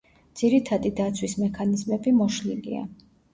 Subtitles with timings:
[0.39, 2.83] ძირითადი დაცვის მექანიზმები მოშლილია.